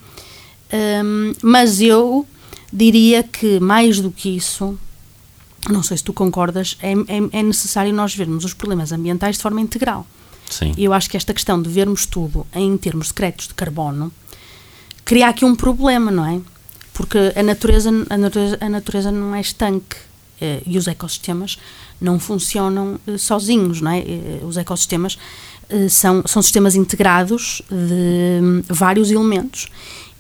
um, 0.73 1.35
mas 1.43 1.81
eu 1.81 2.27
diria 2.73 3.23
que, 3.23 3.61
mais 3.61 4.01
do 4.01 4.11
que 4.11 4.37
isso, 4.37 4.79
não 5.69 5.83
sei 5.83 5.97
se 5.97 6.05
tu 6.05 6.13
concordas, 6.13 6.77
é, 6.83 6.93
é, 6.93 7.39
é, 7.41 7.43
necessário 7.43 7.93
nós 7.93 8.15
vermos 8.15 8.45
os 8.45 8.55
problemas 8.55 8.93
ambientais 8.93 9.37
de 9.37 9.43
forma 9.43 9.61
integral. 9.61 10.07
Sim. 10.49 10.75
Eu 10.77 10.93
acho 10.93 11.09
que 11.09 11.17
esta 11.17 11.33
questão 11.33 11.61
de 11.61 11.69
vermos 11.69 12.07
tudo 12.07 12.47
em 12.55 12.77
termos 12.77 13.09
de 13.09 13.15
créditos 13.15 13.49
de 13.49 13.55
carbono 13.55 14.13
cria 15.05 15.29
aqui 15.29 15.45
um 15.45 15.55
problema, 15.55 16.11
não 16.11 16.27
é? 16.27 16.41
Porque 16.93 17.33
a 17.35 17.43
natureza, 17.43 17.91
a 18.11 18.19
natureza, 18.19 18.59
a 18.61 18.69
natureza 18.69 19.11
não 19.11 19.35
é 19.35 19.41
estanque 19.41 19.97
eh, 20.41 20.63
e 20.67 20.77
os 20.77 20.87
ecossistemas 20.87 21.59
não 22.01 22.19
funcionam 22.19 23.01
eh, 23.07 23.17
sozinhos, 23.17 23.81
não 23.81 23.91
é? 23.91 24.01
Eh, 24.01 24.41
os 24.45 24.57
ecossistemas 24.57 25.19
são, 25.89 26.23
são 26.27 26.43
sistemas 26.43 26.75
integrados 26.75 27.63
de 27.71 28.43
hum, 28.43 28.63
vários 28.69 29.11
elementos 29.11 29.69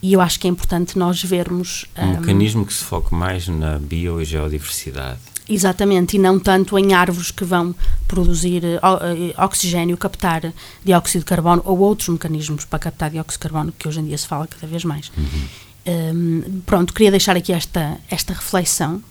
e 0.02 0.12
eu 0.12 0.20
acho 0.20 0.40
que 0.40 0.48
é 0.48 0.50
importante 0.50 0.98
nós 0.98 1.22
vermos. 1.22 1.86
Um, 1.96 2.02
um 2.02 2.20
mecanismo 2.20 2.66
que 2.66 2.74
se 2.74 2.82
foque 2.82 3.14
mais 3.14 3.46
na 3.46 3.78
bio 3.78 4.20
e 4.20 4.24
geodiversidade. 4.24 5.20
Exatamente, 5.48 6.16
e 6.16 6.18
não 6.18 6.38
tanto 6.38 6.78
em 6.78 6.92
árvores 6.94 7.30
que 7.30 7.44
vão 7.44 7.74
produzir 8.08 8.62
uh, 8.64 9.44
oxigênio, 9.44 9.96
captar 9.96 10.52
dióxido 10.84 11.20
de 11.20 11.26
carbono 11.26 11.62
ou 11.64 11.78
outros 11.78 12.08
mecanismos 12.08 12.64
para 12.64 12.78
captar 12.78 13.10
dióxido 13.10 13.40
de 13.40 13.42
carbono 13.42 13.72
que 13.72 13.86
hoje 13.86 14.00
em 14.00 14.04
dia 14.04 14.18
se 14.18 14.26
fala 14.26 14.46
cada 14.46 14.66
vez 14.66 14.84
mais. 14.84 15.10
Uhum. 15.16 15.46
Um, 15.84 16.60
pronto, 16.64 16.92
queria 16.92 17.10
deixar 17.10 17.36
aqui 17.36 17.52
esta, 17.52 17.98
esta 18.10 18.32
reflexão. 18.32 19.02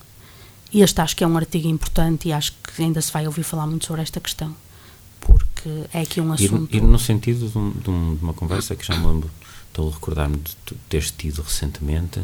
E 0.74 0.82
este 0.82 1.02
acho 1.02 1.16
que 1.16 1.24
é 1.24 1.28
um 1.28 1.36
artigo 1.36 1.68
importante 1.68 2.30
e 2.30 2.34
acho 2.34 2.54
que 2.54 2.82
ainda 2.82 3.02
se 3.02 3.12
vai 3.12 3.26
ouvir 3.28 3.44
falar 3.44 3.68
muito 3.68 3.86
sobre 3.86 4.02
esta 4.02 4.22
questão, 4.22 4.56
porque 5.20 5.70
é 5.94 6.02
aqui 6.02 6.22
um 6.22 6.32
assunto. 6.32 6.74
E, 6.74 6.78
e 6.78 6.82
no 6.82 6.98
sentido 6.98 7.50
de, 7.50 7.58
um, 7.58 8.16
de 8.16 8.24
uma 8.24 8.34
conversa 8.34 8.74
que 8.74 8.86
já 8.86 8.96
me 8.98 9.06
lembro 9.06 9.30
estou 9.72 9.90
a 9.90 9.94
recordar-me 9.94 10.38
de 10.38 10.76
teres 10.90 11.12
tido 11.12 11.42
recentemente 11.42 12.22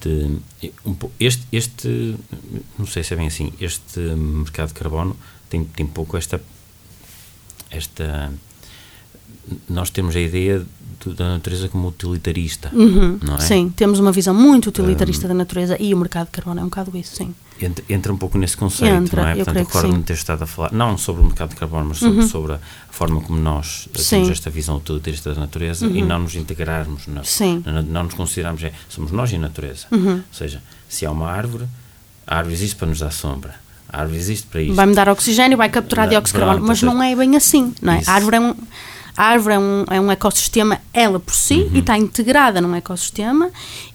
de 0.00 0.38
um, 0.84 0.96
este, 1.18 1.44
este 1.52 2.16
não 2.78 2.86
sei 2.86 3.02
se 3.02 3.12
é 3.12 3.16
bem 3.16 3.26
assim 3.26 3.52
este 3.60 3.98
mercado 4.00 4.68
de 4.68 4.74
carbono 4.74 5.16
tem, 5.48 5.64
tem 5.64 5.86
pouco 5.86 6.16
esta 6.16 6.40
esta 7.70 8.32
nós 9.68 9.90
temos 9.90 10.14
a 10.14 10.20
ideia 10.20 10.64
da 11.08 11.30
natureza 11.30 11.68
como 11.68 11.88
utilitarista, 11.88 12.70
uhum, 12.74 13.18
não 13.22 13.36
é? 13.36 13.40
Sim, 13.40 13.72
temos 13.74 13.98
uma 13.98 14.12
visão 14.12 14.34
muito 14.34 14.68
utilitarista 14.68 15.24
um, 15.24 15.28
da 15.28 15.34
natureza 15.34 15.76
e 15.80 15.94
o 15.94 15.96
mercado 15.96 16.26
de 16.26 16.32
carbono 16.32 16.60
é 16.60 16.62
um 16.62 16.66
bocado 16.66 16.96
isso, 16.96 17.16
sim. 17.16 17.34
Entra, 17.60 17.84
entra 17.88 18.12
um 18.12 18.16
pouco 18.16 18.38
nesse 18.38 18.56
conceito, 18.56 18.94
entra, 18.94 19.22
não 19.22 19.28
é? 19.28 19.34
Portanto, 19.36 19.56
recordo-me 19.56 20.02
ter 20.02 20.14
estado 20.14 20.42
a 20.42 20.46
falar, 20.46 20.72
não 20.72 20.96
sobre 20.96 21.22
o 21.22 21.24
mercado 21.24 21.50
de 21.50 21.56
carbono, 21.56 21.86
mas 21.86 21.98
sobre, 21.98 22.20
uhum. 22.20 22.28
sobre 22.28 22.52
a 22.54 22.60
forma 22.90 23.20
como 23.20 23.38
nós 23.38 23.88
sim. 23.94 24.16
temos 24.16 24.30
esta 24.30 24.50
visão 24.50 24.76
utilitarista 24.76 25.34
da 25.34 25.40
natureza 25.40 25.86
uhum. 25.86 25.96
e 25.96 26.02
não 26.02 26.20
nos 26.20 26.34
integrarmos, 26.34 27.06
na, 27.06 27.22
na, 27.72 27.82
não 27.82 28.04
nos 28.04 28.14
considerarmos, 28.14 28.62
é, 28.62 28.72
somos 28.88 29.10
nós 29.10 29.32
e 29.32 29.36
a 29.36 29.38
natureza. 29.38 29.86
Uhum. 29.90 30.16
Ou 30.16 30.22
seja, 30.32 30.62
se 30.88 31.04
há 31.06 31.10
uma 31.10 31.30
árvore, 31.30 31.64
a 32.26 32.36
árvore 32.36 32.54
existe 32.54 32.76
para 32.76 32.88
nos 32.88 32.98
dar 32.98 33.10
sombra. 33.10 33.54
A 33.88 34.02
árvore 34.02 34.18
existe 34.18 34.46
para 34.46 34.62
isso. 34.62 34.74
Vai-me 34.74 34.94
dar 34.94 35.08
oxigênio, 35.08 35.58
vai 35.58 35.68
capturar 35.68 36.08
dióxido 36.08 36.36
de 36.38 36.44
carbono, 36.44 36.66
mas 36.66 36.80
não 36.82 37.02
é 37.02 37.14
bem 37.14 37.36
assim, 37.36 37.74
não 37.82 37.92
é? 37.92 38.02
A 38.06 38.12
árvore 38.12 38.36
é 38.36 38.40
um 38.40 38.54
a 39.20 39.24
árvore 39.24 39.54
é 39.54 39.58
um, 39.58 39.84
é 39.90 40.00
um 40.00 40.10
ecossistema 40.10 40.80
ela 40.94 41.20
por 41.20 41.34
si 41.34 41.64
uhum. 41.64 41.70
e 41.74 41.78
está 41.80 41.98
integrada 41.98 42.58
num 42.58 42.74
ecossistema 42.74 43.50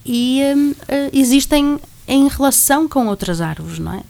e 0.06 0.40
um, 0.56 0.70
uh, 0.70 0.76
existem 1.12 1.80
em 2.08 2.28
relação 2.28 2.88
com 2.88 3.08
outras 3.08 3.42
árvores, 3.42 3.80
não 3.80 3.96
é? 3.96 4.04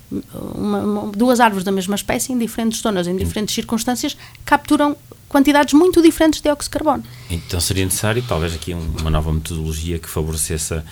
Uma, 0.53 0.79
uma, 0.79 1.11
duas 1.13 1.39
árvores 1.39 1.63
da 1.63 1.71
mesma 1.71 1.95
espécie, 1.95 2.33
em 2.33 2.37
diferentes 2.37 2.81
zonas, 2.81 3.07
em 3.07 3.15
diferentes 3.15 3.55
circunstâncias, 3.55 4.17
capturam 4.43 4.97
quantidades 5.29 5.73
muito 5.73 6.01
diferentes 6.01 6.41
de 6.41 6.43
dióxido 6.43 6.73
de 6.73 6.77
carbono. 6.77 7.03
Então 7.29 7.61
seria 7.61 7.85
necessário, 7.85 8.21
talvez, 8.27 8.53
aqui 8.53 8.73
uma 8.73 9.09
nova 9.09 9.31
metodologia 9.31 9.97
que 9.97 10.09
favorecesse 10.09 10.73
a, 10.73 10.83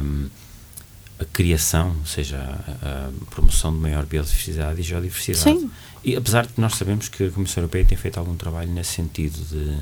um, 0.00 0.28
a 1.18 1.24
criação, 1.24 1.96
ou 2.00 2.06
seja, 2.06 2.38
a, 2.38 3.08
a, 3.08 3.10
promoção 3.30 3.72
de 3.72 3.78
maior 3.78 4.04
biodiversidade 4.04 4.80
e 4.80 4.82
geodiversidade. 4.82 5.58
Sim. 5.58 5.70
E 6.04 6.14
apesar 6.14 6.46
de 6.46 6.52
nós 6.56 6.74
sabemos 6.74 7.08
que 7.08 7.24
a 7.24 7.30
Comissão 7.30 7.62
Europeia 7.62 7.84
tem 7.84 7.96
feito 7.96 8.18
algum 8.18 8.36
trabalho 8.36 8.70
nesse 8.70 8.92
sentido 8.92 9.38
de 9.50 9.78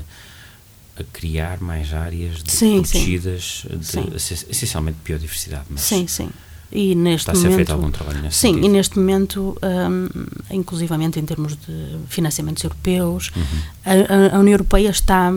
a 0.97 1.03
criar 1.11 1.59
mais 1.59 1.93
áreas 1.93 2.41
de 2.41 2.51
sim, 2.51 2.81
protegidas, 2.81 3.65
sim. 3.81 4.03
De, 4.03 4.15
essencialmente 4.15 4.97
biodiversidade. 5.03 5.65
Mas 5.69 5.81
sim, 5.81 6.07
sim. 6.07 6.29
E 6.71 6.95
neste 6.95 7.29
está 7.29 7.31
a 7.31 7.35
ser 7.35 7.43
momento, 7.43 7.55
feito 7.57 7.73
algum 7.73 7.91
trabalho 7.91 8.21
nesse 8.21 8.37
Sim, 8.37 8.47
sentido. 8.49 8.65
e 8.65 8.69
neste 8.69 8.99
momento, 8.99 9.57
um, 9.61 10.55
inclusivamente 10.55 11.19
em 11.19 11.25
termos 11.25 11.55
de 11.55 11.97
financiamentos 12.09 12.63
europeus, 12.63 13.31
uhum. 13.35 13.43
a, 13.85 14.35
a, 14.35 14.39
União 14.39 14.53
Europeia 14.53 14.89
está 14.89 15.31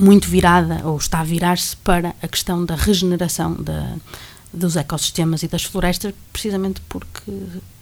muito 0.00 0.28
virada, 0.28 0.80
ou 0.84 0.96
está 0.96 1.20
a 1.20 1.24
virar-se 1.24 1.76
para 1.76 2.14
a 2.20 2.28
questão 2.28 2.64
da 2.64 2.74
regeneração 2.74 3.54
da, 3.54 3.94
dos 4.52 4.76
ecossistemas 4.76 5.42
e 5.42 5.48
das 5.48 5.64
florestas, 5.64 6.12
precisamente 6.32 6.80
porque, 6.88 7.32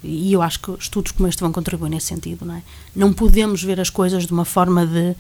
e 0.05 0.33
eu 0.33 0.41
acho 0.41 0.61
que 0.61 0.71
estudos 0.79 1.13
como 1.13 1.29
este 1.29 1.41
vão 1.41 1.51
contribuir 1.51 1.91
nesse 1.91 2.07
sentido, 2.07 2.45
não 2.45 2.55
é? 2.55 2.63
Não 2.95 3.13
podemos 3.13 3.63
ver 3.63 3.81
as 3.81 3.91
coisas 3.91 4.25
de 4.25 4.33
uma 4.33 4.45
forma 4.45 4.87
de, 4.87 5.17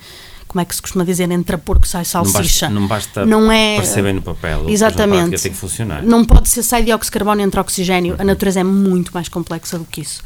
como 0.46 0.60
é 0.60 0.64
que 0.64 0.74
se 0.74 0.80
costuma 0.80 1.04
dizer, 1.04 1.28
entre 1.30 1.56
porco 1.58 1.86
sai 1.88 2.04
salsicha. 2.04 2.70
Não 2.70 2.86
basta, 2.86 3.26
não 3.26 3.48
basta 3.48 3.98
é, 3.98 4.02
bem 4.02 4.14
no 4.14 4.22
papel, 4.22 4.68
exatamente. 4.68 5.42
tem 5.42 5.50
que 5.52 5.58
funcionar. 5.58 6.04
Não 6.04 6.24
pode 6.24 6.48
ser 6.48 6.62
sai 6.62 6.84
dióxido 6.84 7.12
de 7.12 7.18
carbono 7.18 7.40
entre 7.40 7.58
oxigênio, 7.58 8.14
a 8.18 8.24
natureza 8.24 8.60
é 8.60 8.64
muito 8.64 9.12
mais 9.12 9.28
complexa 9.28 9.76
do 9.76 9.84
que 9.84 10.00
isso. 10.02 10.22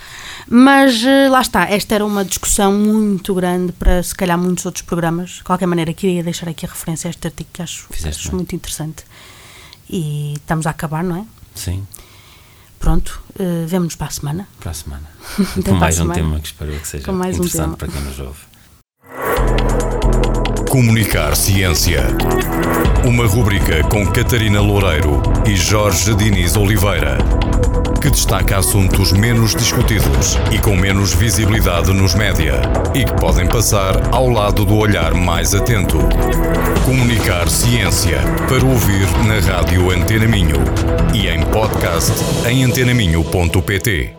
Mas 0.46 1.02
eh, 1.04 1.28
lá 1.30 1.40
está, 1.40 1.64
esta 1.70 1.94
era 1.94 2.04
uma 2.04 2.22
discussão 2.24 2.72
muito 2.72 3.34
grande 3.34 3.72
para 3.72 4.02
se 4.02 4.14
calhar 4.14 4.38
muitos 4.38 4.66
outros 4.66 4.82
programas. 4.82 5.30
De 5.30 5.44
qualquer 5.44 5.66
maneira, 5.66 5.92
queria 5.94 6.22
deixar 6.22 6.48
aqui 6.50 6.66
a 6.66 6.68
referência 6.68 7.08
a 7.08 7.10
este 7.10 7.26
artigo 7.26 7.48
que 7.50 7.62
acho, 7.62 7.86
acho 8.06 8.34
muito 8.34 8.54
interessante. 8.54 9.04
E 9.94 10.32
estamos 10.34 10.66
a 10.66 10.70
acabar, 10.70 11.04
não 11.04 11.18
é? 11.18 11.24
Sim. 11.54 11.86
Pronto, 12.80 13.22
uh, 13.38 13.64
vemo-nos 13.64 13.94
para 13.94 14.08
a 14.08 14.10
semana. 14.10 14.48
Para 14.58 14.72
a 14.72 14.74
semana. 14.74 15.08
Com 15.64 15.74
mais 15.74 16.00
um 16.00 16.10
tema 16.10 16.40
que 16.40 16.48
espero 16.48 16.72
que 16.80 16.88
seja 16.88 17.12
interessante 17.12 17.68
um 17.68 17.74
para 17.74 17.86
quem 17.86 18.00
nos 18.00 18.18
ouve. 18.18 18.40
Comunicar 20.68 21.36
Ciência. 21.36 22.02
Uma 23.06 23.24
rubrica 23.24 23.84
com 23.84 24.04
Catarina 24.10 24.60
Loureiro 24.60 25.22
e 25.46 25.54
Jorge 25.54 26.12
Diniz 26.16 26.56
Oliveira, 26.56 27.18
que 28.04 28.10
destaca 28.10 28.58
assuntos 28.58 29.12
menos 29.12 29.54
discutidos 29.54 30.38
e 30.52 30.58
com 30.58 30.76
menos 30.76 31.14
visibilidade 31.14 31.90
nos 31.90 32.14
média 32.14 32.60
e 32.94 33.02
que 33.02 33.12
podem 33.14 33.46
passar 33.46 34.14
ao 34.14 34.28
lado 34.28 34.66
do 34.66 34.76
olhar 34.76 35.14
mais 35.14 35.54
atento. 35.54 36.00
Comunicar 36.84 37.48
Ciência 37.48 38.18
para 38.46 38.62
ouvir 38.62 39.06
na 39.26 39.40
rádio 39.40 39.90
Antena 39.90 40.28
Minho 40.28 40.58
e 41.14 41.28
em 41.28 41.42
podcast 41.46 42.12
em 42.46 42.64
antenaminho.pt. 42.64 44.16